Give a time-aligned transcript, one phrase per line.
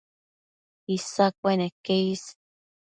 [0.95, 2.23] Isa cueneque is